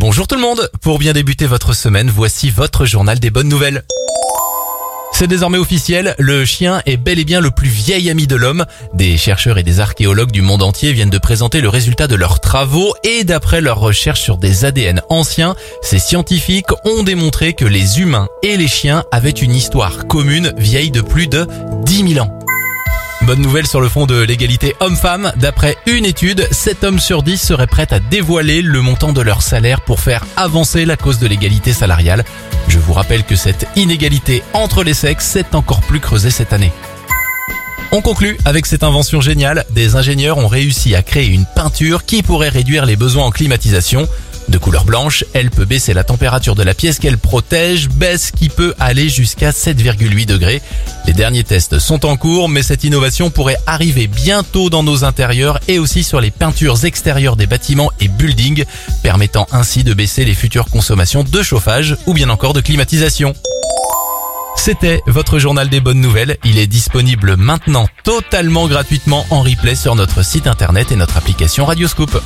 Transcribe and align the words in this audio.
Bonjour 0.00 0.28
tout 0.28 0.36
le 0.36 0.40
monde 0.40 0.70
Pour 0.80 1.00
bien 1.00 1.12
débuter 1.12 1.46
votre 1.46 1.74
semaine, 1.74 2.08
voici 2.08 2.50
votre 2.50 2.86
journal 2.86 3.18
des 3.18 3.30
bonnes 3.30 3.48
nouvelles. 3.48 3.82
C'est 5.12 5.26
désormais 5.26 5.58
officiel, 5.58 6.14
le 6.20 6.44
chien 6.44 6.82
est 6.86 6.96
bel 6.96 7.18
et 7.18 7.24
bien 7.24 7.40
le 7.40 7.50
plus 7.50 7.68
vieil 7.68 8.08
ami 8.08 8.28
de 8.28 8.36
l'homme. 8.36 8.64
Des 8.94 9.16
chercheurs 9.16 9.58
et 9.58 9.64
des 9.64 9.80
archéologues 9.80 10.30
du 10.30 10.40
monde 10.40 10.62
entier 10.62 10.92
viennent 10.92 11.10
de 11.10 11.18
présenter 11.18 11.60
le 11.60 11.68
résultat 11.68 12.06
de 12.06 12.14
leurs 12.14 12.38
travaux 12.38 12.94
et 13.02 13.24
d'après 13.24 13.60
leurs 13.60 13.80
recherches 13.80 14.22
sur 14.22 14.38
des 14.38 14.64
ADN 14.64 15.02
anciens, 15.08 15.56
ces 15.82 15.98
scientifiques 15.98 16.70
ont 16.84 17.02
démontré 17.02 17.54
que 17.54 17.64
les 17.64 17.98
humains 17.98 18.28
et 18.44 18.56
les 18.56 18.68
chiens 18.68 19.02
avaient 19.10 19.30
une 19.30 19.52
histoire 19.52 20.06
commune 20.06 20.52
vieille 20.58 20.92
de 20.92 21.00
plus 21.00 21.26
de 21.26 21.44
10 21.84 22.14
000 22.14 22.24
ans. 22.24 22.38
Bonne 23.28 23.42
nouvelle 23.42 23.66
sur 23.66 23.82
le 23.82 23.90
fond 23.90 24.06
de 24.06 24.18
l'égalité 24.22 24.74
homme-femme. 24.80 25.34
D'après 25.36 25.76
une 25.84 26.06
étude, 26.06 26.48
7 26.50 26.82
hommes 26.82 26.98
sur 26.98 27.22
10 27.22 27.36
seraient 27.36 27.66
prêts 27.66 27.86
à 27.90 28.00
dévoiler 28.00 28.62
le 28.62 28.80
montant 28.80 29.12
de 29.12 29.20
leur 29.20 29.42
salaire 29.42 29.82
pour 29.82 30.00
faire 30.00 30.24
avancer 30.38 30.86
la 30.86 30.96
cause 30.96 31.18
de 31.18 31.26
l'égalité 31.26 31.74
salariale. 31.74 32.24
Je 32.68 32.78
vous 32.78 32.94
rappelle 32.94 33.24
que 33.24 33.36
cette 33.36 33.66
inégalité 33.76 34.42
entre 34.54 34.82
les 34.82 34.94
sexes 34.94 35.26
s'est 35.26 35.54
encore 35.54 35.82
plus 35.82 36.00
creusée 36.00 36.30
cette 36.30 36.54
année. 36.54 36.72
On 37.92 38.00
conclut 38.00 38.38
avec 38.46 38.64
cette 38.64 38.82
invention 38.82 39.20
géniale. 39.20 39.66
Des 39.68 39.96
ingénieurs 39.96 40.38
ont 40.38 40.48
réussi 40.48 40.94
à 40.94 41.02
créer 41.02 41.28
une 41.28 41.44
peinture 41.44 42.06
qui 42.06 42.22
pourrait 42.22 42.48
réduire 42.48 42.86
les 42.86 42.96
besoins 42.96 43.24
en 43.24 43.30
climatisation. 43.30 44.08
De 44.48 44.56
couleur 44.56 44.84
blanche, 44.84 45.24
elle 45.34 45.50
peut 45.50 45.66
baisser 45.66 45.92
la 45.92 46.04
température 46.04 46.54
de 46.54 46.62
la 46.62 46.72
pièce 46.72 46.98
qu'elle 46.98 47.18
protège, 47.18 47.88
baisse 47.90 48.30
qui 48.30 48.48
peut 48.48 48.74
aller 48.78 49.10
jusqu'à 49.10 49.50
7,8 49.50 50.24
degrés. 50.24 50.62
Les 51.06 51.12
derniers 51.12 51.44
tests 51.44 51.78
sont 51.78 52.06
en 52.06 52.16
cours, 52.16 52.48
mais 52.48 52.62
cette 52.62 52.82
innovation 52.82 53.28
pourrait 53.28 53.58
arriver 53.66 54.06
bientôt 54.06 54.70
dans 54.70 54.82
nos 54.82 55.04
intérieurs 55.04 55.60
et 55.68 55.78
aussi 55.78 56.02
sur 56.02 56.20
les 56.20 56.30
peintures 56.30 56.86
extérieures 56.86 57.36
des 57.36 57.46
bâtiments 57.46 57.92
et 58.00 58.08
buildings, 58.08 58.64
permettant 59.02 59.46
ainsi 59.52 59.84
de 59.84 59.92
baisser 59.92 60.24
les 60.24 60.34
futures 60.34 60.70
consommations 60.70 61.24
de 61.24 61.42
chauffage 61.42 61.96
ou 62.06 62.14
bien 62.14 62.30
encore 62.30 62.54
de 62.54 62.62
climatisation. 62.62 63.34
C'était 64.56 65.02
votre 65.06 65.38
journal 65.38 65.68
des 65.68 65.80
bonnes 65.80 66.00
nouvelles. 66.00 66.38
Il 66.44 66.58
est 66.58 66.66
disponible 66.66 67.36
maintenant 67.36 67.86
totalement 68.02 68.66
gratuitement 68.66 69.26
en 69.30 69.42
replay 69.42 69.74
sur 69.74 69.94
notre 69.94 70.24
site 70.24 70.46
internet 70.46 70.90
et 70.90 70.96
notre 70.96 71.16
application 71.16 71.64
Radioscoop. 71.64 72.20